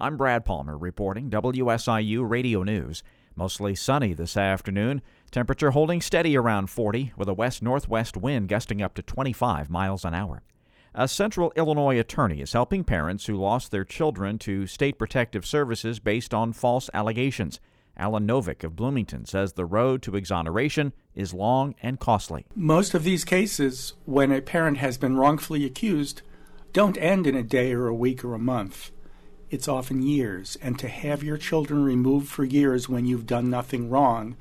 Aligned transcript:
I'm 0.00 0.16
Brad 0.16 0.44
Palmer 0.44 0.78
reporting 0.78 1.28
WSIU 1.28 2.28
Radio 2.28 2.62
News. 2.62 3.02
Mostly 3.34 3.74
sunny 3.74 4.12
this 4.12 4.36
afternoon. 4.36 5.02
Temperature 5.32 5.72
holding 5.72 6.00
steady 6.00 6.36
around 6.36 6.70
40 6.70 7.14
with 7.16 7.28
a 7.28 7.34
west 7.34 7.64
northwest 7.64 8.16
wind 8.16 8.48
gusting 8.48 8.80
up 8.80 8.94
to 8.94 9.02
25 9.02 9.68
miles 9.68 10.04
an 10.04 10.14
hour. 10.14 10.44
A 10.94 11.08
central 11.08 11.52
Illinois 11.56 11.98
attorney 11.98 12.40
is 12.40 12.52
helping 12.52 12.84
parents 12.84 13.26
who 13.26 13.34
lost 13.34 13.72
their 13.72 13.84
children 13.84 14.38
to 14.38 14.68
state 14.68 15.00
protective 15.00 15.44
services 15.44 15.98
based 15.98 16.32
on 16.32 16.52
false 16.52 16.88
allegations. 16.94 17.58
Alan 17.96 18.24
Novick 18.24 18.62
of 18.62 18.76
Bloomington 18.76 19.24
says 19.24 19.54
the 19.54 19.66
road 19.66 20.00
to 20.02 20.14
exoneration 20.14 20.92
is 21.16 21.34
long 21.34 21.74
and 21.82 21.98
costly. 21.98 22.46
Most 22.54 22.94
of 22.94 23.02
these 23.02 23.24
cases, 23.24 23.94
when 24.04 24.30
a 24.30 24.42
parent 24.42 24.78
has 24.78 24.96
been 24.96 25.16
wrongfully 25.16 25.64
accused, 25.64 26.22
don't 26.72 26.96
end 26.98 27.26
in 27.26 27.34
a 27.34 27.42
day 27.42 27.72
or 27.72 27.88
a 27.88 27.94
week 27.94 28.24
or 28.24 28.34
a 28.34 28.38
month. 28.38 28.92
It's 29.50 29.68
often 29.68 30.02
years, 30.02 30.58
and 30.60 30.78
to 30.78 30.88
have 30.88 31.22
your 31.22 31.38
children 31.38 31.82
removed 31.82 32.28
for 32.28 32.44
years 32.44 32.88
when 32.88 33.06
you've 33.06 33.26
done 33.26 33.48
nothing 33.48 33.88
wrong 33.88 34.36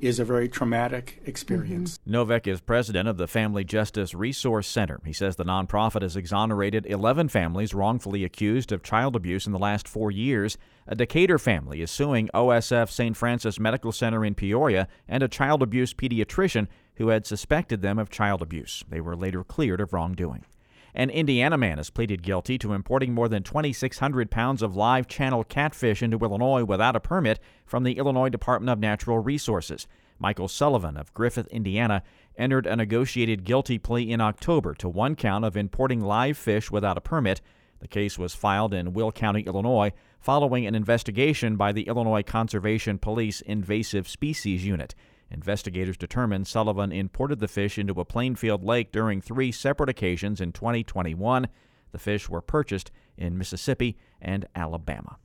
is 0.00 0.18
a 0.18 0.24
very 0.24 0.48
traumatic 0.48 1.20
experience. 1.26 1.98
Mm-hmm. 1.98 2.12
Novak 2.12 2.46
is 2.46 2.60
president 2.60 3.06
of 3.06 3.18
the 3.18 3.26
Family 3.26 3.64
Justice 3.64 4.14
Resource 4.14 4.66
Center. 4.66 4.98
He 5.04 5.12
says 5.12 5.36
the 5.36 5.44
nonprofit 5.44 6.00
has 6.00 6.16
exonerated 6.16 6.86
11 6.86 7.28
families 7.28 7.74
wrongfully 7.74 8.24
accused 8.24 8.72
of 8.72 8.82
child 8.82 9.14
abuse 9.14 9.46
in 9.46 9.52
the 9.52 9.58
last 9.58 9.86
four 9.86 10.10
years. 10.10 10.56
A 10.86 10.94
Decatur 10.94 11.38
family 11.38 11.82
is 11.82 11.90
suing 11.90 12.30
OSF 12.32 12.90
St. 12.90 13.16
Francis 13.16 13.60
Medical 13.60 13.92
Center 13.92 14.24
in 14.24 14.34
Peoria 14.34 14.88
and 15.06 15.22
a 15.22 15.28
child 15.28 15.62
abuse 15.62 15.92
pediatrician 15.92 16.66
who 16.96 17.08
had 17.08 17.26
suspected 17.26 17.82
them 17.82 17.98
of 17.98 18.08
child 18.08 18.40
abuse. 18.40 18.84
They 18.88 19.00
were 19.00 19.16
later 19.16 19.44
cleared 19.44 19.82
of 19.82 19.92
wrongdoing. 19.92 20.44
An 20.94 21.10
Indiana 21.10 21.56
man 21.56 21.78
has 21.78 21.90
pleaded 21.90 22.22
guilty 22.22 22.58
to 22.58 22.72
importing 22.72 23.14
more 23.14 23.28
than 23.28 23.42
2,600 23.42 24.30
pounds 24.30 24.62
of 24.62 24.76
live 24.76 25.06
channel 25.06 25.44
catfish 25.44 26.02
into 26.02 26.18
Illinois 26.18 26.64
without 26.64 26.96
a 26.96 27.00
permit 27.00 27.38
from 27.64 27.84
the 27.84 27.98
Illinois 27.98 28.28
Department 28.28 28.70
of 28.70 28.80
Natural 28.80 29.18
Resources. 29.18 29.86
Michael 30.18 30.48
Sullivan 30.48 30.96
of 30.96 31.14
Griffith, 31.14 31.46
Indiana, 31.48 32.02
entered 32.36 32.66
a 32.66 32.76
negotiated 32.76 33.44
guilty 33.44 33.78
plea 33.78 34.10
in 34.10 34.20
October 34.20 34.74
to 34.74 34.88
one 34.88 35.16
count 35.16 35.44
of 35.44 35.56
importing 35.56 36.00
live 36.00 36.36
fish 36.36 36.70
without 36.70 36.98
a 36.98 37.00
permit. 37.00 37.40
The 37.80 37.88
case 37.88 38.18
was 38.18 38.34
filed 38.34 38.74
in 38.74 38.92
Will 38.92 39.12
County, 39.12 39.42
Illinois, 39.42 39.92
following 40.20 40.66
an 40.66 40.74
investigation 40.74 41.56
by 41.56 41.72
the 41.72 41.84
Illinois 41.88 42.22
Conservation 42.22 42.98
Police 42.98 43.40
Invasive 43.40 44.06
Species 44.06 44.66
Unit. 44.66 44.94
Investigators 45.30 45.96
determined 45.96 46.46
Sullivan 46.46 46.90
imported 46.90 47.38
the 47.38 47.48
fish 47.48 47.78
into 47.78 48.00
a 48.00 48.04
Plainfield 48.04 48.64
lake 48.64 48.90
during 48.90 49.20
three 49.20 49.52
separate 49.52 49.88
occasions 49.88 50.40
in 50.40 50.52
2021. 50.52 51.48
The 51.92 51.98
fish 51.98 52.28
were 52.28 52.40
purchased 52.40 52.90
in 53.16 53.38
Mississippi 53.38 53.96
and 54.20 54.46
Alabama. 54.56 55.18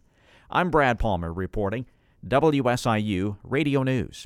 I'm 0.49 0.69
Brad 0.69 0.99
Palmer 0.99 1.33
reporting 1.33 1.87
WSIU 2.25 3.37
Radio 3.43 3.83
News. 3.83 4.23